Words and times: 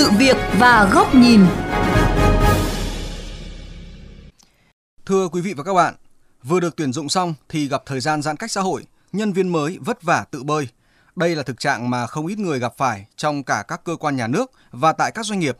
sự 0.00 0.10
việc 0.10 0.36
và 0.58 0.90
góc 0.92 1.14
nhìn. 1.14 1.40
Thưa 5.06 5.28
quý 5.28 5.40
vị 5.40 5.54
và 5.54 5.64
các 5.64 5.74
bạn, 5.74 5.94
vừa 6.42 6.60
được 6.60 6.76
tuyển 6.76 6.92
dụng 6.92 7.08
xong 7.08 7.34
thì 7.48 7.68
gặp 7.68 7.82
thời 7.86 8.00
gian 8.00 8.22
giãn 8.22 8.36
cách 8.36 8.50
xã 8.50 8.60
hội, 8.60 8.84
nhân 9.12 9.32
viên 9.32 9.48
mới 9.48 9.78
vất 9.80 10.02
vả 10.02 10.24
tự 10.30 10.42
bơi. 10.42 10.68
Đây 11.16 11.36
là 11.36 11.42
thực 11.42 11.60
trạng 11.60 11.90
mà 11.90 12.06
không 12.06 12.26
ít 12.26 12.38
người 12.38 12.58
gặp 12.58 12.72
phải 12.76 13.06
trong 13.16 13.42
cả 13.42 13.64
các 13.68 13.84
cơ 13.84 13.96
quan 13.96 14.16
nhà 14.16 14.26
nước 14.26 14.50
và 14.70 14.92
tại 14.92 15.12
các 15.12 15.26
doanh 15.26 15.38
nghiệp. 15.38 15.56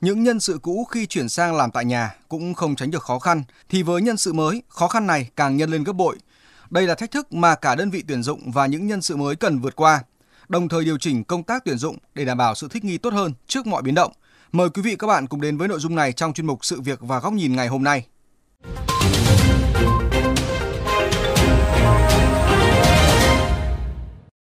Những 0.00 0.22
nhân 0.22 0.40
sự 0.40 0.58
cũ 0.62 0.84
khi 0.90 1.06
chuyển 1.06 1.28
sang 1.28 1.54
làm 1.54 1.70
tại 1.70 1.84
nhà 1.84 2.14
cũng 2.28 2.54
không 2.54 2.76
tránh 2.76 2.90
được 2.90 3.02
khó 3.02 3.18
khăn, 3.18 3.44
thì 3.68 3.82
với 3.82 4.02
nhân 4.02 4.16
sự 4.16 4.32
mới, 4.32 4.62
khó 4.68 4.88
khăn 4.88 5.06
này 5.06 5.28
càng 5.36 5.56
nhân 5.56 5.70
lên 5.70 5.84
gấp 5.84 5.92
bội. 5.92 6.18
Đây 6.70 6.86
là 6.86 6.94
thách 6.94 7.10
thức 7.10 7.32
mà 7.32 7.54
cả 7.54 7.74
đơn 7.74 7.90
vị 7.90 8.04
tuyển 8.08 8.22
dụng 8.22 8.50
và 8.52 8.66
những 8.66 8.86
nhân 8.86 9.02
sự 9.02 9.16
mới 9.16 9.36
cần 9.36 9.58
vượt 9.58 9.76
qua, 9.76 10.02
đồng 10.48 10.68
thời 10.68 10.84
điều 10.84 10.98
chỉnh 10.98 11.24
công 11.24 11.42
tác 11.42 11.64
tuyển 11.64 11.78
dụng 11.78 11.96
để 12.14 12.24
đảm 12.24 12.38
bảo 12.38 12.54
sự 12.54 12.68
thích 12.68 12.84
nghi 12.84 12.98
tốt 12.98 13.12
hơn 13.12 13.32
trước 13.46 13.66
mọi 13.66 13.82
biến 13.82 13.94
động. 13.94 14.12
Mời 14.52 14.68
quý 14.70 14.82
vị 14.82 14.96
các 14.98 15.06
bạn 15.06 15.26
cùng 15.26 15.40
đến 15.40 15.56
với 15.56 15.68
nội 15.68 15.80
dung 15.80 15.94
này 15.94 16.12
trong 16.12 16.32
chuyên 16.32 16.46
mục 16.46 16.64
Sự 16.64 16.80
việc 16.80 16.98
và 17.00 17.20
góc 17.20 17.32
nhìn 17.32 17.56
ngày 17.56 17.68
hôm 17.68 17.84
nay. 17.84 18.06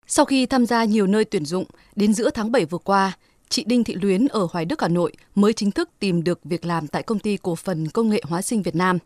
Sau 0.07 0.25
khi 0.25 0.45
tham 0.45 0.65
gia 0.65 0.83
nhiều 0.83 1.07
nơi 1.07 1.25
tuyển 1.25 1.45
dụng, 1.45 1.65
đến 1.95 2.13
giữa 2.13 2.29
tháng 2.29 2.51
7 2.51 2.65
vừa 2.65 2.77
qua, 2.77 3.17
chị 3.49 3.63
Đinh 3.67 3.83
Thị 3.83 3.95
Luyến 4.01 4.27
ở 4.27 4.47
Hoài 4.51 4.65
Đức, 4.65 4.81
Hà 4.81 4.87
Nội 4.87 5.13
mới 5.35 5.53
chính 5.53 5.71
thức 5.71 5.89
tìm 5.99 6.23
được 6.23 6.39
việc 6.43 6.65
làm 6.65 6.87
tại 6.87 7.03
công 7.03 7.19
ty 7.19 7.37
cổ 7.37 7.55
phần 7.55 7.87
công 7.87 8.09
nghệ 8.09 8.21
hóa 8.25 8.41
sinh 8.41 8.61
Việt 8.61 8.75
Nam. 8.75 8.97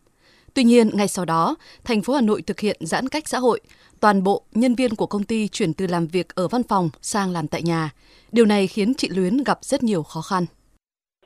Tuy 0.54 0.64
nhiên, 0.64 0.90
ngay 0.94 1.08
sau 1.08 1.24
đó, 1.24 1.56
thành 1.84 2.02
phố 2.02 2.14
Hà 2.14 2.20
Nội 2.20 2.42
thực 2.42 2.60
hiện 2.60 2.76
giãn 2.80 3.08
cách 3.08 3.28
xã 3.28 3.38
hội, 3.38 3.60
toàn 4.00 4.22
bộ 4.22 4.42
nhân 4.52 4.74
viên 4.74 4.94
của 4.94 5.06
công 5.06 5.24
ty 5.24 5.48
chuyển 5.48 5.74
từ 5.74 5.86
làm 5.86 6.06
việc 6.06 6.34
ở 6.34 6.48
văn 6.48 6.62
phòng 6.68 6.88
sang 7.02 7.32
làm 7.32 7.48
tại 7.48 7.62
nhà. 7.62 7.90
Điều 8.32 8.44
này 8.44 8.66
khiến 8.66 8.94
chị 8.94 9.08
Luyến 9.08 9.36
gặp 9.46 9.58
rất 9.60 9.82
nhiều 9.82 10.02
khó 10.02 10.20
khăn. 10.20 10.44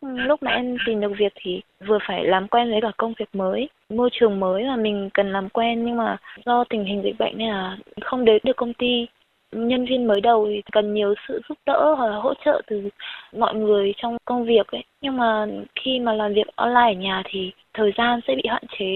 Lúc 0.03 0.43
mà 0.43 0.51
em 0.51 0.77
tìm 0.87 1.01
được 1.01 1.13
việc 1.19 1.33
thì 1.43 1.61
vừa 1.89 1.99
phải 2.09 2.25
làm 2.25 2.49
quen 2.49 2.71
với 2.71 2.81
cả 2.83 2.93
công 2.97 3.15
việc 3.19 3.29
mới, 3.33 3.69
môi 3.89 4.11
trường 4.13 4.41
mới 4.41 4.65
mà 4.65 4.77
mình 4.77 5.09
cần 5.15 5.33
làm 5.33 5.49
quen 5.49 5.85
nhưng 5.85 5.97
mà 5.97 6.17
do 6.47 6.65
tình 6.71 6.85
hình 6.85 7.03
dịch 7.05 7.19
bệnh 7.19 7.39
nên 7.39 7.49
là 7.49 7.77
không 8.01 8.25
đến 8.25 8.39
được 8.45 8.57
công 8.57 8.75
ty 8.75 9.07
nhân 9.53 9.87
viên 9.91 10.07
mới 10.07 10.21
đầu 10.21 10.47
thì 10.51 10.63
cần 10.73 10.95
nhiều 10.95 11.15
sự 11.29 11.41
giúp 11.49 11.59
đỡ 11.67 11.95
hoặc 11.99 12.07
là 12.07 12.17
hỗ 12.17 12.35
trợ 12.45 12.63
từ 12.71 12.89
mọi 13.37 13.55
người 13.55 13.93
trong 13.97 14.17
công 14.25 14.45
việc 14.45 14.67
ấy 14.67 14.85
nhưng 15.01 15.17
mà 15.17 15.47
khi 15.85 15.99
mà 16.03 16.13
làm 16.13 16.35
việc 16.35 16.47
online 16.57 16.95
ở 16.95 17.01
nhà 17.01 17.23
thì 17.33 17.53
thời 17.75 17.93
gian 17.99 18.21
sẽ 18.29 18.35
bị 18.37 18.43
hạn 18.49 18.63
chế 18.79 18.87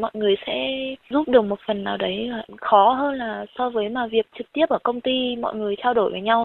mọi 0.00 0.10
người 0.14 0.34
sẽ 0.46 0.52
giúp 1.10 1.28
được 1.28 1.42
một 1.42 1.58
phần 1.66 1.84
nào 1.84 1.96
đấy 1.96 2.28
khó 2.60 2.92
hơn 2.92 3.14
là 3.14 3.44
so 3.58 3.70
với 3.70 3.88
mà 3.88 4.06
việc 4.06 4.26
trực 4.38 4.46
tiếp 4.52 4.66
ở 4.68 4.78
công 4.84 5.00
ty 5.00 5.36
mọi 5.40 5.54
người 5.54 5.74
trao 5.82 5.94
đổi 5.94 6.10
với 6.10 6.20
nhau 6.20 6.44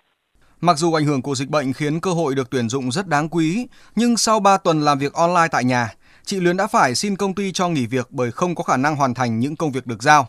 Mặc 0.62 0.78
dù 0.78 0.94
ảnh 0.94 1.06
hưởng 1.06 1.22
của 1.22 1.36
dịch 1.36 1.50
bệnh 1.50 1.74
khiến 1.74 2.00
cơ 2.00 2.12
hội 2.12 2.36
được 2.36 2.50
tuyển 2.50 2.70
dụng 2.70 2.92
rất 2.92 3.08
đáng 3.08 3.30
quý, 3.30 3.68
nhưng 3.96 4.18
sau 4.18 4.40
3 4.40 4.58
tuần 4.58 4.82
làm 4.82 5.00
việc 5.00 5.14
online 5.14 5.48
tại 5.52 5.64
nhà, 5.64 5.88
chị 6.26 6.40
Luyến 6.40 6.58
đã 6.58 6.68
phải 6.68 6.96
xin 6.96 7.16
công 7.16 7.36
ty 7.36 7.52
cho 7.52 7.70
nghỉ 7.70 7.86
việc 7.86 8.08
bởi 8.10 8.32
không 8.32 8.56
có 8.56 8.64
khả 8.64 8.78
năng 8.78 8.96
hoàn 8.96 9.14
thành 9.14 9.40
những 9.40 9.56
công 9.56 9.72
việc 9.72 9.88
được 9.88 10.04
giao. 10.04 10.28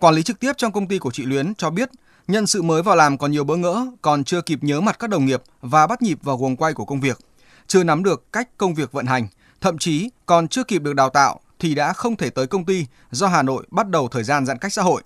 Quản 0.00 0.14
lý 0.14 0.22
trực 0.22 0.40
tiếp 0.40 0.52
trong 0.56 0.72
công 0.72 0.88
ty 0.88 0.98
của 0.98 1.10
chị 1.10 1.24
Luyến 1.26 1.54
cho 1.54 1.70
biết 1.70 1.88
Nhân 2.28 2.46
sự 2.46 2.62
mới 2.62 2.82
vào 2.82 2.96
làm 2.96 3.18
còn 3.18 3.32
nhiều 3.32 3.44
bỡ 3.44 3.56
ngỡ, 3.56 3.86
còn 4.02 4.24
chưa 4.24 4.40
kịp 4.40 4.58
nhớ 4.62 4.80
mặt 4.80 4.98
các 4.98 5.10
đồng 5.10 5.26
nghiệp 5.26 5.42
và 5.60 5.86
bắt 5.86 6.02
nhịp 6.02 6.18
vào 6.22 6.36
guồng 6.36 6.56
quay 6.56 6.72
của 6.72 6.84
công 6.84 7.00
việc. 7.00 7.18
Chưa 7.66 7.84
nắm 7.84 8.02
được 8.02 8.32
cách 8.32 8.48
công 8.58 8.74
việc 8.74 8.92
vận 8.92 9.06
hành, 9.06 9.28
thậm 9.60 9.78
chí 9.78 10.10
còn 10.26 10.48
chưa 10.48 10.64
kịp 10.64 10.82
được 10.82 10.92
đào 10.94 11.10
tạo 11.10 11.40
thì 11.58 11.74
đã 11.74 11.92
không 11.92 12.16
thể 12.16 12.30
tới 12.30 12.46
công 12.46 12.64
ty 12.64 12.86
do 13.10 13.26
Hà 13.26 13.42
Nội 13.42 13.66
bắt 13.70 13.88
đầu 13.88 14.08
thời 14.08 14.24
gian 14.24 14.46
giãn 14.46 14.58
cách 14.58 14.72
xã 14.72 14.82
hội. 14.82 15.02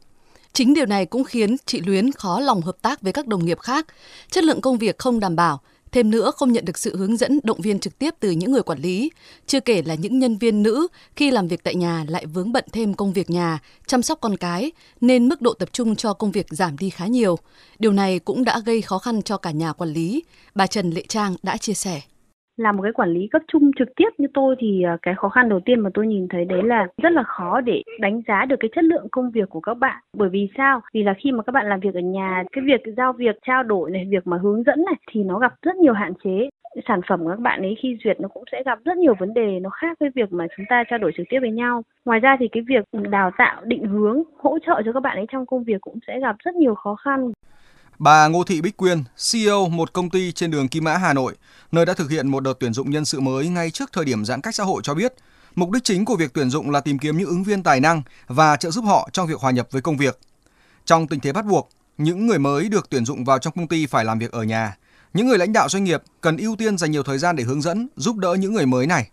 Chính 0.53 0.75
điều 0.75 0.87
này 0.87 1.06
cũng 1.06 1.25
khiến 1.25 1.56
chị 1.67 1.81
Luyến 1.81 2.12
khó 2.12 2.41
lòng 2.41 2.62
hợp 2.62 2.77
tác 2.83 3.03
với 3.03 3.12
các 3.12 3.27
đồng 3.27 3.44
nghiệp 3.44 3.61
khác, 3.61 3.87
chất 4.31 4.44
lượng 4.44 4.61
công 4.61 4.78
việc 4.78 4.98
không 4.98 5.20
đảm 5.20 5.37
bảo, 5.37 5.61
Thêm 5.92 6.11
nữa, 6.11 6.31
không 6.37 6.53
nhận 6.53 6.65
được 6.65 6.79
sự 6.79 6.97
hướng 6.97 7.17
dẫn 7.17 7.41
động 7.42 7.61
viên 7.61 7.79
trực 7.79 7.98
tiếp 7.98 8.15
từ 8.20 8.31
những 8.31 8.53
người 8.53 8.62
quản 8.62 8.78
lý. 8.78 9.10
Chưa 9.47 9.60
kể 9.60 9.83
là 9.83 9.94
những 9.94 10.19
nhân 10.19 10.37
viên 10.37 10.62
nữ 10.62 10.88
khi 11.16 11.31
làm 11.31 11.49
việc 11.49 11.62
tại 11.62 11.75
nhà 11.75 12.05
lại 12.09 12.27
vướng 12.27 12.53
bận 12.53 12.65
thêm 12.72 12.94
công 12.94 13.12
việc 13.12 13.31
nhà, 13.31 13.59
chăm 13.87 14.03
sóc 14.03 14.19
con 14.21 14.37
cái, 14.37 14.72
nên 15.00 15.28
mức 15.28 15.43
độ 15.43 15.53
tập 15.53 15.69
trung 15.72 15.97
cho 15.97 16.12
công 16.12 16.31
việc 16.31 16.47
giảm 16.50 16.78
đi 16.78 16.91
khá 16.91 17.06
nhiều. 17.06 17.38
Điều 17.78 17.93
này 17.93 18.19
cũng 18.19 18.44
đã 18.44 18.60
gây 18.66 18.83
khó 18.83 18.99
khăn 18.99 19.22
cho 19.22 19.37
cả 19.37 19.50
nhà 19.50 19.72
quản 19.72 19.93
lý. 19.93 20.25
Bà 20.55 20.66
Trần 20.66 20.91
Lệ 20.91 21.05
Trang 21.09 21.37
đã 21.43 21.56
chia 21.56 21.75
sẻ 21.75 22.00
là 22.56 22.72
một 22.72 22.83
cái 22.83 22.93
quản 22.93 23.11
lý 23.11 23.28
cấp 23.28 23.43
trung 23.49 23.71
trực 23.78 23.89
tiếp 23.97 24.09
như 24.19 24.27
tôi 24.34 24.56
thì 24.59 24.83
à, 24.83 24.97
cái 25.03 25.15
khó 25.15 25.28
khăn 25.28 25.49
đầu 25.49 25.61
tiên 25.61 25.81
mà 25.81 25.91
tôi 25.94 26.06
nhìn 26.06 26.28
thấy 26.28 26.44
đấy 26.44 26.62
là 26.62 26.87
rất 27.03 27.12
là 27.12 27.22
khó 27.22 27.61
để 27.61 27.83
đánh 28.00 28.22
giá 28.28 28.44
được 28.44 28.56
cái 28.61 28.71
chất 28.75 28.84
lượng 28.84 29.06
công 29.12 29.31
việc 29.31 29.49
của 29.50 29.61
các 29.61 29.75
bạn. 29.75 30.03
Bởi 30.17 30.28
vì 30.28 30.49
sao? 30.56 30.81
Vì 30.95 31.03
là 31.03 31.15
khi 31.15 31.33
mà 31.33 31.43
các 31.43 31.53
bạn 31.53 31.69
làm 31.69 31.81
việc 31.81 31.95
ở 31.95 32.00
nhà, 32.00 32.45
cái 32.53 32.65
việc 32.65 32.81
giao 32.97 33.12
việc, 33.12 33.37
trao 33.47 33.62
đổi 33.62 33.91
này, 33.91 34.06
việc 34.11 34.27
mà 34.27 34.39
hướng 34.43 34.62
dẫn 34.62 34.84
này 34.84 34.95
thì 35.11 35.22
nó 35.22 35.39
gặp 35.39 35.55
rất 35.62 35.77
nhiều 35.77 35.93
hạn 35.93 36.12
chế. 36.25 36.49
Sản 36.89 37.00
phẩm 37.09 37.21
của 37.25 37.31
các 37.31 37.41
bạn 37.41 37.62
ấy 37.62 37.77
khi 37.83 37.99
duyệt 38.05 38.21
nó 38.21 38.28
cũng 38.28 38.45
sẽ 38.53 38.62
gặp 38.66 38.78
rất 38.84 38.97
nhiều 38.97 39.15
vấn 39.19 39.34
đề, 39.34 39.61
nó 39.61 39.71
khác 39.71 39.97
với 40.00 40.11
việc 40.15 40.33
mà 40.33 40.47
chúng 40.56 40.66
ta 40.69 40.84
trao 40.91 40.99
đổi 40.99 41.12
trực 41.16 41.27
tiếp 41.31 41.39
với 41.41 41.50
nhau. 41.50 41.83
Ngoài 42.05 42.21
ra 42.21 42.37
thì 42.41 42.49
cái 42.49 42.62
việc 42.69 42.84
đào 43.11 43.31
tạo 43.39 43.62
định 43.65 43.84
hướng, 43.87 44.22
hỗ 44.39 44.59
trợ 44.66 44.83
cho 44.84 44.93
các 44.93 45.00
bạn 45.00 45.16
ấy 45.16 45.27
trong 45.33 45.47
công 45.47 45.65
việc 45.65 45.81
cũng 45.81 45.99
sẽ 46.06 46.21
gặp 46.21 46.37
rất 46.39 46.55
nhiều 46.55 46.75
khó 46.75 46.95
khăn. 46.95 47.33
Bà 47.99 48.29
Ngô 48.29 48.45
Thị 48.45 48.61
Bích 48.61 48.77
Quyên, 48.77 48.99
CEO 49.33 49.69
một 49.69 49.93
công 49.93 50.11
ty 50.11 50.33
trên 50.33 50.51
đường 50.51 50.69
Kim 50.69 50.84
Mã 50.84 50.97
Hà 50.97 51.12
Nội, 51.12 51.34
nơi 51.73 51.87
đã 51.87 51.95
thực 51.95 52.11
hiện 52.11 52.29
một 52.29 52.41
đợt 52.41 52.53
tuyển 52.61 52.73
dụng 52.73 52.91
nhân 52.91 53.05
sự 53.05 53.21
mới 53.21 53.49
ngay 53.49 53.71
trước 53.71 53.91
thời 53.93 54.05
điểm 54.05 54.25
giãn 54.25 54.41
cách 54.41 54.55
xã 54.55 54.65
hội 54.65 54.81
cho 54.84 54.95
biết, 54.95 55.12
mục 55.55 55.71
đích 55.71 55.84
chính 55.84 56.05
của 56.05 56.17
việc 56.17 56.31
tuyển 56.34 56.51
dụng 56.51 56.71
là 56.71 56.81
tìm 56.81 56.99
kiếm 56.99 57.17
những 57.17 57.29
ứng 57.29 57.43
viên 57.43 57.62
tài 57.62 57.81
năng 57.81 58.03
và 58.27 58.57
trợ 58.57 58.71
giúp 58.71 58.84
họ 58.84 59.09
trong 59.12 59.27
việc 59.27 59.39
hòa 59.41 59.51
nhập 59.51 59.67
với 59.71 59.83
công 59.83 59.97
việc. 59.97 60.19
Trong 60.84 61.07
tình 61.07 61.21
thế 61.21 61.33
bắt 61.33 61.45
buộc, 61.45 61.69
những 61.99 62.27
người 62.27 62.39
mới 62.39 62.69
được 62.69 62.91
tuyển 62.91 63.05
dụng 63.05 63.25
vào 63.25 63.39
trong 63.39 63.53
công 63.57 63.69
ty 63.69 63.87
phải 63.87 64.05
làm 64.05 64.19
việc 64.19 64.33
ở 64.33 64.43
nhà. 64.43 64.77
Những 65.15 65.27
người 65.27 65.39
lãnh 65.39 65.53
đạo 65.53 65.69
doanh 65.69 65.84
nghiệp 65.84 66.01
cần 66.21 66.37
ưu 66.37 66.57
tiên 66.57 66.78
dành 66.78 66.91
nhiều 66.91 67.03
thời 67.03 67.19
gian 67.19 67.37
để 67.37 67.45
hướng 67.45 67.61
dẫn, 67.61 67.89
giúp 67.97 68.17
đỡ 68.17 68.37
những 68.41 68.55
người 68.55 68.67
mới 68.67 68.87
này. 68.87 69.11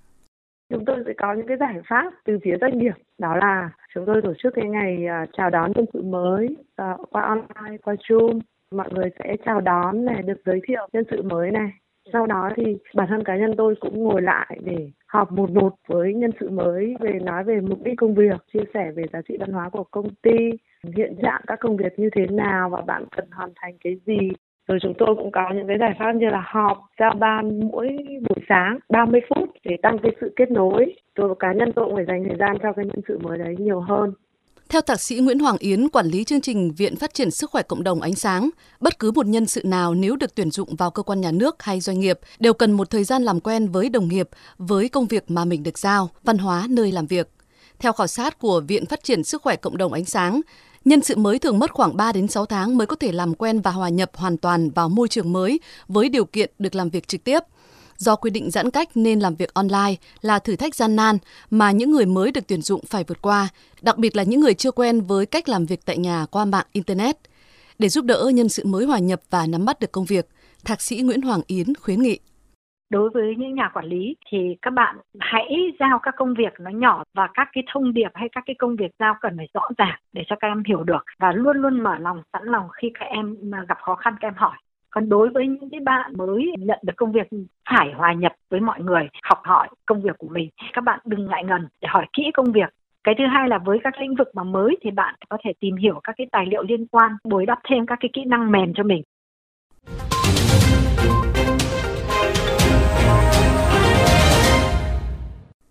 Chúng 0.70 0.86
tôi 0.86 0.98
sẽ 1.06 1.14
có 1.18 1.34
những 1.38 1.48
cái 1.48 1.58
giải 1.60 1.76
pháp 1.90 2.14
từ 2.26 2.34
phía 2.44 2.56
doanh 2.62 2.78
nghiệp, 2.78 2.94
đó 3.18 3.36
là 3.36 3.70
chúng 3.94 4.04
tôi 4.08 4.22
tổ 4.24 4.34
chức 4.44 4.54
cái 4.56 4.66
ngày 4.66 5.06
à, 5.08 5.26
chào 5.38 5.50
đón 5.50 5.72
nhân 5.76 5.86
sự 5.94 6.02
mới 6.02 6.48
à, 6.76 6.94
qua 7.10 7.22
online, 7.22 7.78
qua 7.84 7.96
Zoom 8.10 8.40
mọi 8.74 8.90
người 8.92 9.10
sẽ 9.20 9.36
chào 9.46 9.62
đón 9.62 10.06
này, 10.06 10.22
được 10.22 10.42
giới 10.46 10.62
thiệu 10.68 10.88
nhân 10.94 11.04
sự 11.12 11.22
mới 11.22 11.52
này 11.52 11.72
sau 12.14 12.26
đó 12.26 12.50
thì 12.56 12.78
bản 12.96 13.08
thân 13.10 13.24
cá 13.24 13.38
nhân 13.38 13.54
tôi 13.58 13.76
cũng 13.80 14.04
ngồi 14.04 14.22
lại 14.22 14.60
để 14.64 14.90
họp 15.08 15.32
một 15.32 15.52
một 15.52 15.76
với 15.88 16.14
nhân 16.14 16.32
sự 16.40 16.50
mới 16.50 16.96
về 17.00 17.20
nói 17.20 17.44
về 17.44 17.62
mục 17.62 17.80
đích 17.84 17.98
công 17.98 18.16
việc, 18.16 18.36
chia 18.54 18.64
sẻ 18.74 18.92
về 18.96 19.04
giá 19.14 19.22
trị 19.28 19.38
văn 19.40 19.52
hóa 19.52 19.70
của 19.70 19.84
công 19.84 20.10
ty, 20.22 20.50
hiện 20.98 21.16
trạng 21.22 21.42
các 21.48 21.60
công 21.60 21.78
việc 21.78 22.00
như 22.00 22.10
thế 22.16 22.26
nào 22.26 22.70
và 22.70 22.82
bạn 22.82 23.04
cần 23.16 23.26
hoàn 23.32 23.50
thành 23.56 23.78
cái 23.84 23.96
gì 24.06 24.30
rồi 24.68 24.80
chúng 24.82 24.94
tôi 24.98 25.16
cũng 25.16 25.32
có 25.32 25.54
những 25.56 25.68
cái 25.68 25.78
giải 25.80 25.96
pháp 26.00 26.12
như 26.12 26.30
là 26.30 26.44
họp, 26.46 26.78
giao 27.00 27.14
ban 27.14 27.60
mỗi 27.72 27.88
buổi 28.30 28.46
sáng 28.50 28.80
30 28.90 29.22
phút 29.30 29.50
để 29.64 29.78
tăng 29.82 29.98
cái 30.04 30.12
sự 30.22 30.34
kết 30.36 30.52
nối. 30.52 30.96
Tôi 31.16 31.36
cá 31.40 31.54
nhân 31.54 31.72
tôi 31.76 31.86
cũng 31.86 31.96
phải 31.96 32.06
dành 32.06 32.24
thời 32.24 32.38
gian 32.40 32.58
cho 32.64 32.74
cái 32.74 32.86
nhân 32.86 33.02
sự 33.08 33.20
mới 33.20 33.38
đấy 33.38 33.56
nhiều 33.60 33.80
hơn. 33.80 34.14
Theo 34.74 34.82
thạc 34.82 35.02
sĩ 35.02 35.16
Nguyễn 35.16 35.40
Hoàng 35.40 35.58
Yến, 35.60 35.90
quản 35.90 36.08
lý 36.08 36.24
chương 36.24 36.42
trình 36.42 36.72
Viện 36.72 36.96
Phát 36.96 37.14
triển 37.14 37.32
Sức 37.32 37.52
khỏe 37.52 37.64
Cộng 37.64 37.84
đồng 37.84 38.02
Ánh 38.02 38.16
Sáng, 38.16 38.50
bất 38.80 39.00
cứ 39.00 39.12
một 39.12 39.26
nhân 39.26 39.46
sự 39.46 39.62
nào 39.64 39.94
nếu 39.94 40.16
được 40.16 40.36
tuyển 40.36 40.52
dụng 40.52 40.76
vào 40.76 40.92
cơ 40.92 41.04
quan 41.04 41.22
nhà 41.22 41.32
nước 41.32 41.64
hay 41.64 41.80
doanh 41.80 42.00
nghiệp 42.00 42.20
đều 42.40 42.54
cần 42.54 42.72
một 42.72 42.90
thời 42.90 43.04
gian 43.04 43.24
làm 43.24 43.40
quen 43.40 43.68
với 43.68 43.90
đồng 43.90 44.08
nghiệp, 44.08 44.30
với 44.58 44.90
công 44.90 45.08
việc 45.08 45.32
mà 45.32 45.46
mình 45.46 45.64
được 45.64 45.78
giao, 45.78 46.10
văn 46.24 46.38
hóa 46.38 46.66
nơi 46.70 46.92
làm 46.92 47.08
việc. 47.08 47.30
Theo 47.80 47.94
khảo 47.94 48.08
sát 48.08 48.40
của 48.40 48.62
Viện 48.68 48.86
Phát 48.86 49.04
triển 49.04 49.24
Sức 49.24 49.42
khỏe 49.42 49.56
Cộng 49.56 49.78
đồng 49.78 49.94
Ánh 49.94 50.06
Sáng, 50.06 50.42
nhân 50.86 51.02
sự 51.02 51.16
mới 51.16 51.40
thường 51.40 51.60
mất 51.60 51.72
khoảng 51.72 51.98
3 51.98 52.12
đến 52.12 52.28
6 52.28 52.46
tháng 52.46 52.78
mới 52.78 52.88
có 52.88 52.96
thể 52.96 53.12
làm 53.12 53.34
quen 53.34 53.62
và 53.62 53.72
hòa 53.72 53.90
nhập 53.90 54.12
hoàn 54.16 54.38
toàn 54.38 54.70
vào 54.70 54.90
môi 54.90 55.08
trường 55.08 55.34
mới 55.34 55.60
với 55.88 56.10
điều 56.10 56.26
kiện 56.26 56.52
được 56.60 56.76
làm 56.76 56.90
việc 56.90 57.08
trực 57.08 57.24
tiếp– 57.24 57.40
Do 58.04 58.16
quy 58.16 58.32
định 58.32 58.52
giãn 58.52 58.70
cách 58.70 58.90
nên 58.96 59.20
làm 59.20 59.36
việc 59.36 59.54
online 59.54 59.96
là 60.22 60.40
thử 60.40 60.56
thách 60.56 60.76
gian 60.76 60.96
nan 60.96 61.18
mà 61.52 61.72
những 61.72 61.92
người 61.92 62.06
mới 62.06 62.32
được 62.32 62.48
tuyển 62.48 62.62
dụng 62.62 62.82
phải 62.90 63.04
vượt 63.08 63.22
qua, 63.22 63.50
đặc 63.82 63.98
biệt 63.98 64.16
là 64.16 64.24
những 64.24 64.40
người 64.40 64.54
chưa 64.54 64.72
quen 64.72 65.02
với 65.02 65.26
cách 65.26 65.50
làm 65.50 65.66
việc 65.66 65.80
tại 65.86 65.98
nhà 65.98 66.26
qua 66.32 66.46
mạng 66.46 66.66
Internet. 66.72 67.18
Để 67.80 67.90
giúp 67.90 68.06
đỡ 68.06 68.32
nhân 68.34 68.50
sự 68.50 68.66
mới 68.66 68.86
hòa 68.86 69.00
nhập 69.00 69.20
và 69.30 69.48
nắm 69.48 69.66
bắt 69.66 69.80
được 69.80 69.92
công 69.92 70.06
việc, 70.06 70.28
Thạc 70.66 70.82
sĩ 70.82 71.02
Nguyễn 71.02 71.22
Hoàng 71.22 71.42
Yến 71.48 71.68
khuyến 71.82 72.00
nghị 72.02 72.20
đối 72.92 73.10
với 73.10 73.36
những 73.38 73.56
nhà 73.56 73.70
quản 73.74 73.86
lý 73.86 74.16
thì 74.32 74.38
các 74.62 74.74
bạn 74.74 74.98
hãy 75.20 75.52
giao 75.80 76.00
các 76.04 76.14
công 76.18 76.34
việc 76.34 76.54
nó 76.60 76.72
nhỏ 76.72 77.04
và 77.14 77.30
các 77.34 77.48
cái 77.54 77.64
thông 77.74 77.94
điệp 77.94 78.10
hay 78.14 78.30
các 78.32 78.44
cái 78.48 78.56
công 78.60 78.76
việc 78.76 78.92
giao 79.00 79.16
cần 79.22 79.38
phải 79.38 79.48
rõ 79.54 79.70
ràng 79.78 80.00
để 80.14 80.24
cho 80.28 80.36
các 80.40 80.48
em 80.48 80.64
hiểu 80.68 80.84
được 80.84 81.04
và 81.20 81.32
luôn 81.32 81.58
luôn 81.58 81.84
mở 81.84 81.98
lòng 82.00 82.22
sẵn 82.34 82.42
lòng 82.46 82.70
khi 82.82 82.92
các 83.00 83.06
em 83.06 83.52
gặp 83.68 83.78
khó 83.82 83.96
khăn 83.96 84.16
các 84.20 84.28
em 84.28 84.34
hỏi 84.38 84.58
còn 84.94 85.10
đối 85.10 85.30
với 85.30 85.48
những 85.48 85.70
cái 85.70 85.80
bạn 85.80 86.14
mới 86.18 86.52
nhận 86.60 86.80
được 86.84 86.94
công 86.98 87.12
việc 87.12 87.28
phải 87.70 87.92
hòa 87.96 88.14
nhập 88.14 88.32
với 88.50 88.60
mọi 88.60 88.82
người 88.82 89.10
học 89.24 89.40
hỏi 89.44 89.68
công 89.86 90.02
việc 90.02 90.18
của 90.18 90.28
mình 90.28 90.50
các 90.74 90.84
bạn 90.84 91.00
đừng 91.06 91.28
ngại 91.28 91.44
ngần 91.44 91.68
để 91.82 91.88
hỏi 91.92 92.06
kỹ 92.14 92.24
công 92.34 92.52
việc. 92.52 92.70
Cái 93.04 93.16
thứ 93.18 93.24
hai 93.34 93.50
là 93.50 93.58
với 93.58 93.80
các 93.84 93.94
lĩnh 94.00 94.16
vực 94.16 94.28
mà 94.34 94.44
mới 94.44 94.78
thì 94.82 94.92
bạn 94.92 95.16
có 95.30 95.38
thể 95.44 95.54
tìm 95.60 95.76
hiểu 95.76 96.00
các 96.04 96.16
cái 96.18 96.28
tài 96.32 96.46
liệu 96.46 96.64
liên 96.64 96.88
quan 96.88 97.12
bồi 97.24 97.46
đắp 97.46 97.60
thêm 97.70 97.86
các 97.86 97.98
cái 98.02 98.10
kỹ 98.14 98.22
năng 98.26 98.52
mềm 98.52 98.74
cho 98.74 98.84
mình. 98.84 99.04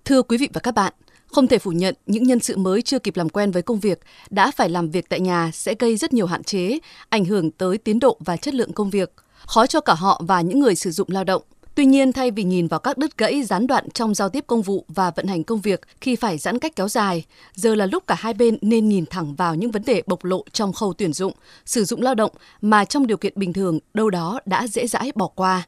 Thưa 0.05 0.23
quý 0.23 0.37
vị 0.41 0.49
và 0.55 0.61
các 0.65 0.75
bạn, 0.75 0.93
không 1.33 1.49
thể 1.49 1.59
phủ 1.59 1.73
nhận 1.73 1.95
những 2.07 2.25
nhân 2.25 2.41
sự 2.41 2.57
mới 2.57 2.83
chưa 2.83 2.99
kịp 2.99 3.17
làm 3.17 3.29
quen 3.29 3.51
với 3.51 3.63
công 3.63 3.81
việc 3.81 4.01
đã 4.31 4.51
phải 4.51 4.69
làm 4.69 4.91
việc 4.91 5.09
tại 5.09 5.21
nhà 5.21 5.51
sẽ 5.55 5.75
gây 5.79 5.97
rất 5.97 6.13
nhiều 6.13 6.27
hạn 6.27 6.43
chế, 6.43 6.79
ảnh 7.09 7.25
hưởng 7.25 7.51
tới 7.51 7.79
tiến 7.79 7.99
độ 7.99 8.17
và 8.21 8.37
chất 8.37 8.55
lượng 8.55 8.73
công 8.73 8.91
việc, 8.91 9.13
khó 9.47 9.67
cho 9.67 9.81
cả 9.81 9.95
họ 9.95 10.23
và 10.27 10.41
những 10.41 10.61
người 10.61 10.75
sử 10.75 10.91
dụng 10.91 11.09
lao 11.11 11.25
động. 11.25 11.43
Tuy 11.75 11.85
nhiên, 11.85 12.13
thay 12.13 12.31
vì 12.31 12.43
nhìn 12.43 12.67
vào 12.67 12.81
các 12.81 12.99
đứt 12.99 13.19
gãy 13.19 13.43
gián 13.43 13.67
đoạn 13.67 13.91
trong 13.91 14.15
giao 14.15 14.29
tiếp 14.29 14.45
công 14.47 14.63
vụ 14.63 14.85
và 14.89 15.11
vận 15.11 15.27
hành 15.27 15.45
công 15.45 15.61
việc 15.61 15.81
khi 16.01 16.17
phải 16.17 16.39
giãn 16.39 16.59
cách 16.59 16.77
kéo 16.77 16.89
dài, 16.89 17.25
giờ 17.55 17.75
là 17.75 17.87
lúc 17.87 18.07
cả 18.07 18.15
hai 18.19 18.35
bên 18.35 18.59
nên 18.61 18.89
nhìn 18.89 19.05
thẳng 19.07 19.35
vào 19.35 19.55
những 19.55 19.71
vấn 19.71 19.83
đề 19.85 20.03
bộc 20.07 20.25
lộ 20.25 20.45
trong 20.53 20.73
khâu 20.73 20.93
tuyển 20.93 21.13
dụng, 21.13 21.33
sử 21.65 21.85
dụng 21.85 22.03
lao 22.03 22.15
động 22.15 22.33
mà 22.61 22.85
trong 22.85 23.07
điều 23.07 23.17
kiện 23.17 23.33
bình 23.37 23.53
thường 23.53 23.79
đâu 23.95 24.11
đó 24.11 24.41
đã 24.47 24.67
dễ 24.67 24.87
dãi 24.87 25.13
bỏ 25.15 25.27
qua. 25.27 25.63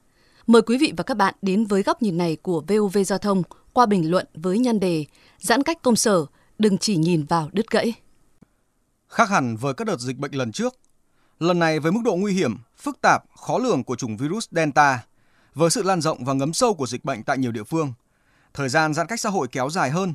Mời 0.47 0.63
quý 0.63 0.79
vị 0.79 0.93
và 0.97 1.05
các 1.05 1.17
bạn 1.17 1.35
đến 1.43 1.65
với 1.65 1.83
góc 1.83 2.03
nhìn 2.03 2.17
này 2.17 2.37
của 2.43 2.63
VOV 2.69 2.99
Giao 3.07 3.19
thông 3.19 3.43
qua 3.75 3.87
bình 3.87 4.11
luận 4.11 4.27
với 4.35 4.59
nhan 4.59 4.81
đề 4.81 5.05
Giãn 5.39 5.63
cách 5.63 5.83
công 5.83 5.97
sở, 5.97 6.27
đừng 6.59 6.79
chỉ 6.79 6.97
nhìn 6.97 7.25
vào 7.25 7.49
đứt 7.53 7.71
gãy. 7.71 7.93
Khác 9.09 9.29
hẳn 9.29 9.57
với 9.57 9.75
các 9.75 9.87
đợt 9.87 10.01
dịch 10.01 10.19
bệnh 10.19 10.33
lần 10.33 10.53
trước, 10.53 10.75
lần 11.41 11.59
này 11.59 11.81
với 11.81 11.93
mức 11.93 12.01
độ 12.05 12.17
nguy 12.17 12.33
hiểm, 12.33 12.57
phức 12.77 13.01
tạp, 13.01 13.25
khó 13.37 13.59
lường 13.59 13.85
của 13.85 13.97
chủng 13.97 14.17
virus 14.17 14.49
Delta, 14.51 15.05
với 15.55 15.71
sự 15.71 15.83
lan 15.83 16.01
rộng 16.01 16.25
và 16.25 16.33
ngấm 16.33 16.53
sâu 16.53 16.75
của 16.75 16.87
dịch 16.87 17.05
bệnh 17.05 17.23
tại 17.23 17.39
nhiều 17.39 17.53
địa 17.53 17.65
phương, 17.65 17.93
thời 18.55 18.69
gian 18.69 18.95
giãn 18.95 19.07
cách 19.07 19.21
xã 19.21 19.31
hội 19.31 19.49
kéo 19.49 19.71
dài 19.71 19.91
hơn, 19.91 20.15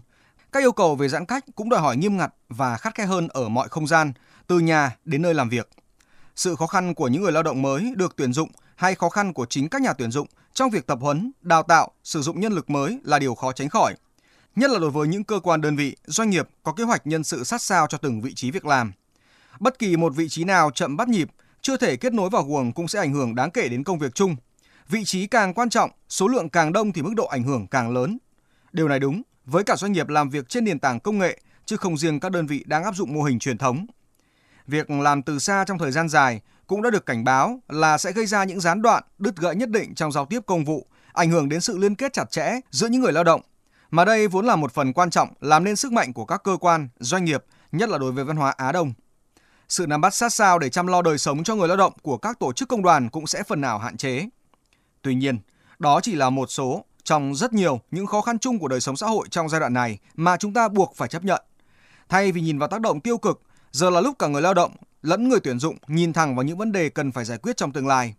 các 0.51 0.63
yêu 0.63 0.71
cầu 0.71 0.95
về 0.95 1.09
giãn 1.09 1.25
cách 1.25 1.45
cũng 1.55 1.69
đòi 1.69 1.79
hỏi 1.79 1.97
nghiêm 1.97 2.17
ngặt 2.17 2.33
và 2.49 2.77
khắt 2.77 2.95
khe 2.95 3.05
hơn 3.05 3.27
ở 3.27 3.49
mọi 3.49 3.69
không 3.69 3.87
gian, 3.87 4.13
từ 4.47 4.59
nhà 4.59 4.95
đến 5.05 5.21
nơi 5.21 5.33
làm 5.33 5.49
việc. 5.49 5.69
Sự 6.39 6.55
khó 6.55 6.67
khăn 6.67 6.93
của 6.93 7.07
những 7.07 7.21
người 7.21 7.31
lao 7.31 7.43
động 7.43 7.61
mới 7.61 7.93
được 7.95 8.15
tuyển 8.15 8.33
dụng 8.33 8.49
hay 8.75 8.95
khó 8.95 9.09
khăn 9.09 9.33
của 9.33 9.45
chính 9.45 9.69
các 9.69 9.81
nhà 9.81 9.93
tuyển 9.93 10.11
dụng 10.11 10.27
trong 10.53 10.69
việc 10.69 10.87
tập 10.87 10.99
huấn, 11.01 11.31
đào 11.41 11.63
tạo, 11.63 11.91
sử 12.03 12.21
dụng 12.21 12.39
nhân 12.39 12.53
lực 12.53 12.69
mới 12.69 12.99
là 13.03 13.19
điều 13.19 13.35
khó 13.35 13.51
tránh 13.51 13.69
khỏi. 13.69 13.95
Nhất 14.55 14.71
là 14.71 14.79
đối 14.79 14.89
với 14.89 15.07
những 15.07 15.23
cơ 15.23 15.39
quan 15.39 15.61
đơn 15.61 15.75
vị, 15.75 15.95
doanh 16.05 16.29
nghiệp 16.29 16.49
có 16.63 16.73
kế 16.73 16.83
hoạch 16.83 17.07
nhân 17.07 17.23
sự 17.23 17.43
sát 17.43 17.61
sao 17.61 17.87
cho 17.87 17.97
từng 17.97 18.21
vị 18.21 18.33
trí 18.33 18.51
việc 18.51 18.65
làm. 18.65 18.91
Bất 19.59 19.79
kỳ 19.79 19.97
một 19.97 20.15
vị 20.15 20.29
trí 20.29 20.43
nào 20.43 20.71
chậm 20.71 20.97
bắt 20.97 21.07
nhịp, 21.07 21.29
chưa 21.61 21.77
thể 21.77 21.95
kết 21.95 22.13
nối 22.13 22.29
vào 22.29 22.43
guồng 22.43 22.71
cũng 22.71 22.87
sẽ 22.87 22.99
ảnh 22.99 23.13
hưởng 23.13 23.35
đáng 23.35 23.51
kể 23.51 23.67
đến 23.69 23.83
công 23.83 23.99
việc 23.99 24.15
chung. 24.15 24.35
Vị 24.89 25.03
trí 25.05 25.27
càng 25.27 25.53
quan 25.53 25.69
trọng, 25.69 25.91
số 26.09 26.27
lượng 26.27 26.49
càng 26.49 26.73
đông 26.73 26.91
thì 26.91 27.01
mức 27.01 27.13
độ 27.15 27.25
ảnh 27.25 27.43
hưởng 27.43 27.67
càng 27.67 27.93
lớn. 27.93 28.17
Điều 28.71 28.87
này 28.87 28.99
đúng 28.99 29.21
với 29.45 29.63
cả 29.63 29.75
doanh 29.75 29.91
nghiệp 29.91 30.07
làm 30.07 30.29
việc 30.29 30.49
trên 30.49 30.65
nền 30.65 30.79
tảng 30.79 30.99
công 30.99 31.17
nghệ, 31.17 31.39
chứ 31.65 31.77
không 31.77 31.97
riêng 31.97 32.19
các 32.19 32.31
đơn 32.31 32.47
vị 32.47 32.63
đang 32.67 32.83
áp 32.83 32.95
dụng 32.95 33.13
mô 33.13 33.23
hình 33.23 33.39
truyền 33.39 33.57
thống. 33.57 33.85
Việc 34.69 34.89
làm 34.89 35.21
từ 35.21 35.39
xa 35.39 35.63
trong 35.67 35.77
thời 35.77 35.91
gian 35.91 36.09
dài 36.09 36.41
cũng 36.67 36.81
đã 36.81 36.89
được 36.89 37.05
cảnh 37.05 37.23
báo 37.23 37.59
là 37.69 37.97
sẽ 37.97 38.11
gây 38.11 38.25
ra 38.25 38.43
những 38.43 38.59
gián 38.59 38.81
đoạn, 38.81 39.03
đứt 39.17 39.37
gãy 39.37 39.55
nhất 39.55 39.69
định 39.69 39.95
trong 39.95 40.11
giao 40.11 40.25
tiếp 40.25 40.39
công 40.45 40.65
vụ, 40.65 40.85
ảnh 41.13 41.29
hưởng 41.29 41.49
đến 41.49 41.61
sự 41.61 41.77
liên 41.77 41.95
kết 41.95 42.13
chặt 42.13 42.31
chẽ 42.31 42.59
giữa 42.71 42.87
những 42.87 43.01
người 43.01 43.11
lao 43.11 43.23
động. 43.23 43.41
Mà 43.91 44.05
đây 44.05 44.27
vốn 44.27 44.45
là 44.45 44.55
một 44.55 44.73
phần 44.73 44.93
quan 44.93 45.09
trọng 45.09 45.29
làm 45.41 45.63
nên 45.63 45.75
sức 45.75 45.91
mạnh 45.91 46.13
của 46.13 46.25
các 46.25 46.43
cơ 46.43 46.57
quan, 46.61 46.89
doanh 46.99 47.25
nghiệp, 47.25 47.45
nhất 47.71 47.89
là 47.89 47.97
đối 47.97 48.11
với 48.11 48.23
văn 48.23 48.37
hóa 48.37 48.53
Á 48.57 48.71
Đông. 48.71 48.93
Sự 49.69 49.87
nắm 49.87 50.01
bắt 50.01 50.13
sát 50.13 50.33
sao 50.33 50.59
để 50.59 50.69
chăm 50.69 50.87
lo 50.87 51.01
đời 51.01 51.17
sống 51.17 51.43
cho 51.43 51.55
người 51.55 51.67
lao 51.67 51.77
động 51.77 51.93
của 52.01 52.17
các 52.17 52.39
tổ 52.39 52.53
chức 52.53 52.69
công 52.69 52.83
đoàn 52.83 53.09
cũng 53.09 53.27
sẽ 53.27 53.43
phần 53.43 53.61
nào 53.61 53.79
hạn 53.79 53.97
chế. 53.97 54.29
Tuy 55.01 55.15
nhiên, 55.15 55.39
đó 55.79 55.99
chỉ 56.03 56.15
là 56.15 56.29
một 56.29 56.51
số 56.51 56.85
trong 57.03 57.35
rất 57.35 57.53
nhiều 57.53 57.79
những 57.91 58.05
khó 58.05 58.21
khăn 58.21 58.39
chung 58.39 58.59
của 58.59 58.67
đời 58.67 58.79
sống 58.79 58.95
xã 58.95 59.07
hội 59.07 59.27
trong 59.31 59.49
giai 59.49 59.59
đoạn 59.59 59.73
này 59.73 59.99
mà 60.15 60.37
chúng 60.37 60.53
ta 60.53 60.67
buộc 60.67 60.93
phải 60.95 61.07
chấp 61.07 61.23
nhận. 61.23 61.41
Thay 62.09 62.31
vì 62.31 62.41
nhìn 62.41 62.59
vào 62.59 62.69
tác 62.69 62.81
động 62.81 63.01
tiêu 63.01 63.17
cực, 63.17 63.41
giờ 63.71 63.89
là 63.89 64.01
lúc 64.01 64.19
cả 64.19 64.27
người 64.27 64.41
lao 64.41 64.53
động 64.53 64.71
lẫn 65.01 65.29
người 65.29 65.39
tuyển 65.39 65.59
dụng 65.59 65.77
nhìn 65.87 66.13
thẳng 66.13 66.35
vào 66.35 66.43
những 66.43 66.57
vấn 66.57 66.71
đề 66.71 66.89
cần 66.89 67.11
phải 67.11 67.25
giải 67.25 67.37
quyết 67.37 67.57
trong 67.57 67.71
tương 67.71 67.87
lai. 67.87 68.15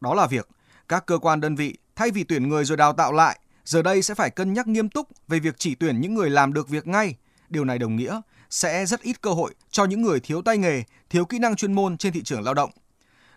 Đó 0.00 0.14
là 0.14 0.26
việc 0.26 0.48
các 0.88 1.06
cơ 1.06 1.18
quan 1.18 1.40
đơn 1.40 1.56
vị 1.56 1.76
thay 1.96 2.10
vì 2.10 2.24
tuyển 2.24 2.48
người 2.48 2.64
rồi 2.64 2.76
đào 2.76 2.92
tạo 2.92 3.12
lại, 3.12 3.38
giờ 3.64 3.82
đây 3.82 4.02
sẽ 4.02 4.14
phải 4.14 4.30
cân 4.30 4.52
nhắc 4.52 4.66
nghiêm 4.66 4.88
túc 4.88 5.08
về 5.28 5.38
việc 5.38 5.54
chỉ 5.58 5.74
tuyển 5.74 6.00
những 6.00 6.14
người 6.14 6.30
làm 6.30 6.52
được 6.52 6.68
việc 6.68 6.86
ngay. 6.86 7.16
Điều 7.48 7.64
này 7.64 7.78
đồng 7.78 7.96
nghĩa 7.96 8.20
sẽ 8.50 8.86
rất 8.86 9.00
ít 9.00 9.20
cơ 9.20 9.30
hội 9.30 9.54
cho 9.70 9.84
những 9.84 10.02
người 10.02 10.20
thiếu 10.20 10.42
tay 10.42 10.58
nghề, 10.58 10.82
thiếu 11.10 11.24
kỹ 11.24 11.38
năng 11.38 11.56
chuyên 11.56 11.72
môn 11.72 11.96
trên 11.96 12.12
thị 12.12 12.22
trường 12.22 12.42
lao 12.42 12.54
động. 12.54 12.70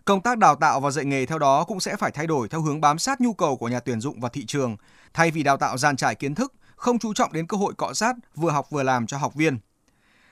Công 0.06 0.21
tác 0.21 0.38
đào 0.38 0.56
tạo 0.56 0.80
và 0.80 0.92
dạy 0.92 1.06
nghề 1.06 1.25
theo 1.25 1.39
đó 1.39 1.63
cũng 1.63 1.80
sẽ 1.80 1.95
phải 1.95 2.12
thay 2.12 2.27
đổi 2.27 2.50
theo 2.50 2.62
hướng 2.62 2.81
bám 2.81 3.00
sát 3.00 3.21
nhu 3.21 3.33
cầu 3.33 3.57
của 3.57 3.68
nhà 3.68 3.80
tuyển 3.80 4.01
dụng 4.01 4.19
và 4.19 4.30
thị 4.30 4.45
trường, 4.45 4.77
thay 5.13 5.31
vì 5.31 5.44
đào 5.44 5.57
tạo 5.57 5.77
dàn 5.77 5.95
trải 5.98 6.15
kiến 6.15 6.36
thức, 6.36 6.53
không 6.75 7.00
chú 7.00 7.13
trọng 7.13 7.33
đến 7.33 7.48
cơ 7.48 7.57
hội 7.57 7.74
cọ 7.77 7.94
sát 7.94 8.15
vừa 8.36 8.51
học 8.51 8.68
vừa 8.69 8.83
làm 8.83 9.07
cho 9.07 9.18
học 9.18 9.36
viên. 9.36 9.60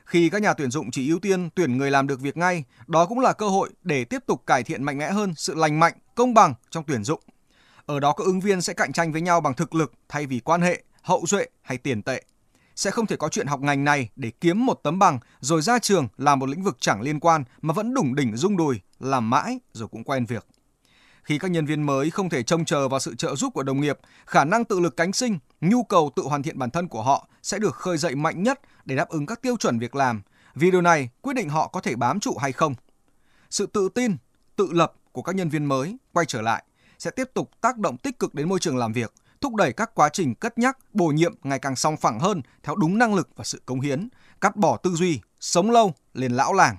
Khi 0.06 0.30
các 0.30 0.42
nhà 0.42 0.54
tuyển 0.54 0.72
dụng 0.72 0.92
chỉ 0.92 1.10
ưu 1.10 1.20
tiên 1.20 1.50
tuyển 1.56 1.78
người 1.78 1.92
làm 1.92 2.08
được 2.08 2.22
việc 2.22 2.38
ngay, 2.38 2.64
đó 2.88 3.06
cũng 3.06 3.20
là 3.20 3.34
cơ 3.34 3.48
hội 3.48 3.70
để 3.84 4.06
tiếp 4.06 4.24
tục 4.28 4.44
cải 4.48 4.64
thiện 4.64 4.84
mạnh 4.84 4.98
mẽ 4.98 5.12
hơn 5.12 5.34
sự 5.36 5.56
lành 5.56 5.80
mạnh, 5.80 5.94
công 6.16 6.34
bằng 6.34 6.54
trong 6.70 6.84
tuyển 6.88 7.04
dụng. 7.04 7.20
Ở 7.86 8.00
đó 8.00 8.14
các 8.18 8.24
ứng 8.24 8.40
viên 8.40 8.62
sẽ 8.62 8.74
cạnh 8.74 8.94
tranh 8.94 9.12
với 9.12 9.22
nhau 9.22 9.42
bằng 9.42 9.54
thực 9.54 9.76
lực 9.76 9.94
thay 10.10 10.26
vì 10.26 10.40
quan 10.40 10.62
hệ, 10.62 10.84
hậu 11.02 11.24
duệ 11.28 11.46
hay 11.62 11.78
tiền 11.78 12.02
tệ. 12.02 12.24
Sẽ 12.76 12.92
không 12.92 13.06
thể 13.06 13.16
có 13.16 13.30
chuyện 13.30 13.48
học 13.48 13.62
ngành 13.62 13.84
này 13.84 14.10
để 14.16 14.32
kiếm 14.42 14.66
một 14.66 14.80
tấm 14.84 15.00
bằng 15.00 15.20
rồi 15.40 15.62
ra 15.62 15.80
trường 15.80 16.08
làm 16.18 16.40
một 16.40 16.50
lĩnh 16.50 16.64
vực 16.64 16.78
chẳng 16.80 17.02
liên 17.02 17.20
quan 17.20 17.44
mà 17.62 17.74
vẫn 17.74 17.94
đủng 17.94 18.16
đỉnh 18.16 18.36
rung 18.36 18.58
đùi, 18.58 18.80
làm 19.00 19.30
mãi 19.30 19.60
rồi 19.74 19.88
cũng 19.88 20.04
quen 20.04 20.26
việc. 20.26 20.48
Khi 21.26 21.38
các 21.38 21.52
nhân 21.52 21.66
viên 21.66 21.84
mới 21.84 22.10
không 22.10 22.30
thể 22.30 22.44
trông 22.44 22.66
chờ 22.66 22.88
vào 22.88 23.00
sự 23.00 23.16
trợ 23.16 23.36
giúp 23.36 23.54
của 23.54 23.64
đồng 23.64 23.82
nghiệp, 23.82 24.00
khả 24.26 24.46
năng 24.46 24.66
tự 24.66 24.80
lực 24.80 24.98
cánh 24.98 25.14
sinh, 25.14 25.40
nhu 25.62 25.84
cầu 25.84 26.12
tự 26.16 26.24
hoàn 26.24 26.44
thiện 26.44 26.60
bản 26.60 26.70
thân 26.70 26.88
của 26.88 27.02
họ 27.02 27.28
sẽ 27.42 27.60
được 27.60 27.76
khơi 27.76 27.98
dậy 27.98 28.16
mạnh 28.16 28.44
nhất 28.44 28.60
để 28.86 28.96
đáp 28.96 29.10
ứng 29.10 29.26
các 29.26 29.42
tiêu 29.42 29.58
chuẩn 29.58 29.80
việc 29.80 29.96
làm. 29.96 30.22
Vì 30.56 30.72
điều 30.72 30.82
này 30.82 31.10
quyết 31.22 31.34
định 31.34 31.50
họ 31.50 31.68
có 31.68 31.82
thể 31.82 31.96
bám 31.96 32.20
trụ 32.20 32.38
hay 32.38 32.52
không. 32.52 32.76
Sự 33.50 33.66
tự 33.66 33.90
tin, 33.90 34.18
tự 34.56 34.68
lập 34.72 34.94
của 35.12 35.22
các 35.22 35.36
nhân 35.36 35.50
viên 35.50 35.66
mới 35.66 35.98
quay 36.14 36.26
trở 36.26 36.42
lại 36.42 36.64
sẽ 37.00 37.12
tiếp 37.12 37.30
tục 37.34 37.52
tác 37.62 37.78
động 37.78 37.98
tích 37.98 38.20
cực 38.20 38.36
đến 38.36 38.50
môi 38.50 38.60
trường 38.60 38.78
làm 38.78 38.94
việc, 38.94 39.14
thúc 39.42 39.56
đẩy 39.56 39.74
các 39.74 39.96
quá 39.96 40.10
trình 40.10 40.36
cất 40.36 40.58
nhắc, 40.58 40.78
bổ 40.94 41.08
nhiệm 41.08 41.34
ngày 41.44 41.60
càng 41.60 41.76
song 41.76 41.98
phẳng 41.98 42.20
hơn 42.20 42.42
theo 42.64 42.76
đúng 42.76 42.98
năng 42.98 43.16
lực 43.16 43.30
và 43.36 43.44
sự 43.44 43.62
cống 43.66 43.82
hiến, 43.82 44.10
cắt 44.42 44.56
bỏ 44.56 44.78
tư 44.78 44.92
duy, 44.92 45.20
sống 45.40 45.72
lâu 45.72 45.94
lên 46.14 46.32
lão 46.32 46.54
làng. 46.54 46.78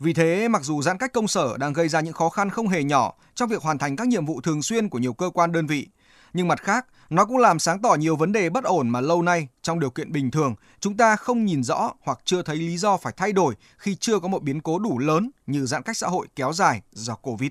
Vì 0.00 0.12
thế, 0.12 0.48
mặc 0.48 0.62
dù 0.64 0.82
giãn 0.82 0.98
cách 0.98 1.12
công 1.12 1.28
sở 1.28 1.56
đang 1.58 1.72
gây 1.72 1.88
ra 1.88 2.00
những 2.00 2.14
khó 2.14 2.28
khăn 2.28 2.50
không 2.50 2.68
hề 2.68 2.84
nhỏ 2.84 3.14
trong 3.34 3.48
việc 3.48 3.62
hoàn 3.62 3.78
thành 3.78 3.96
các 3.96 4.08
nhiệm 4.08 4.26
vụ 4.26 4.40
thường 4.40 4.62
xuyên 4.62 4.88
của 4.88 4.98
nhiều 4.98 5.12
cơ 5.12 5.30
quan 5.34 5.52
đơn 5.52 5.66
vị, 5.66 5.88
nhưng 6.32 6.48
mặt 6.48 6.62
khác, 6.62 6.86
nó 7.10 7.24
cũng 7.24 7.38
làm 7.38 7.58
sáng 7.58 7.82
tỏ 7.82 7.94
nhiều 7.94 8.16
vấn 8.16 8.32
đề 8.32 8.50
bất 8.50 8.64
ổn 8.64 8.88
mà 8.88 9.00
lâu 9.00 9.22
nay 9.22 9.48
trong 9.62 9.80
điều 9.80 9.90
kiện 9.90 10.12
bình 10.12 10.30
thường 10.30 10.54
chúng 10.80 10.96
ta 10.96 11.16
không 11.16 11.44
nhìn 11.44 11.62
rõ 11.62 11.92
hoặc 12.00 12.18
chưa 12.24 12.42
thấy 12.42 12.56
lý 12.56 12.78
do 12.78 12.96
phải 12.96 13.12
thay 13.16 13.32
đổi 13.32 13.54
khi 13.78 13.94
chưa 13.94 14.18
có 14.18 14.28
một 14.28 14.42
biến 14.42 14.60
cố 14.60 14.78
đủ 14.78 14.98
lớn 14.98 15.30
như 15.46 15.66
giãn 15.66 15.82
cách 15.82 15.96
xã 15.96 16.06
hội 16.06 16.26
kéo 16.36 16.52
dài 16.52 16.82
do 16.92 17.14
Covid. 17.14 17.50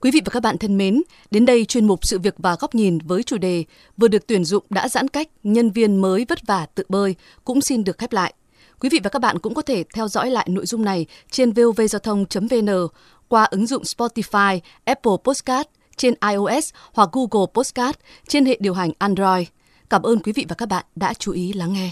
Quý 0.00 0.10
vị 0.10 0.20
và 0.24 0.30
các 0.30 0.42
bạn 0.42 0.58
thân 0.58 0.78
mến, 0.78 1.02
đến 1.30 1.46
đây 1.46 1.64
chuyên 1.64 1.86
mục 1.86 2.06
Sự 2.06 2.18
việc 2.18 2.34
và 2.38 2.56
góc 2.60 2.74
nhìn 2.74 2.98
với 2.98 3.22
chủ 3.22 3.38
đề 3.38 3.64
vừa 3.96 4.08
được 4.08 4.26
tuyển 4.26 4.44
dụng 4.44 4.64
đã 4.70 4.88
giãn 4.88 5.08
cách, 5.08 5.28
nhân 5.42 5.70
viên 5.70 5.96
mới 5.96 6.26
vất 6.28 6.46
vả 6.46 6.66
tự 6.74 6.84
bơi 6.88 7.14
cũng 7.44 7.60
xin 7.60 7.84
được 7.84 7.98
khép 7.98 8.12
lại. 8.12 8.34
Quý 8.80 8.88
vị 8.88 9.00
và 9.04 9.10
các 9.10 9.18
bạn 9.18 9.38
cũng 9.38 9.54
có 9.54 9.62
thể 9.62 9.84
theo 9.94 10.08
dõi 10.08 10.30
lại 10.30 10.46
nội 10.50 10.66
dung 10.66 10.84
này 10.84 11.06
trên 11.30 11.52
vovgiao 11.52 11.98
thông.vn 12.02 12.68
qua 13.28 13.44
ứng 13.44 13.66
dụng 13.66 13.82
Spotify, 13.82 14.60
Apple 14.84 15.12
Podcast 15.24 15.66
trên 15.96 16.14
iOS 16.30 16.70
hoặc 16.92 17.08
Google 17.12 17.46
Podcast 17.54 17.96
trên 18.28 18.46
hệ 18.46 18.56
điều 18.60 18.74
hành 18.74 18.90
Android. 18.98 19.48
Cảm 19.90 20.02
ơn 20.02 20.18
quý 20.18 20.32
vị 20.32 20.46
và 20.48 20.54
các 20.54 20.66
bạn 20.66 20.84
đã 20.96 21.14
chú 21.14 21.32
ý 21.32 21.52
lắng 21.52 21.72
nghe. 21.72 21.90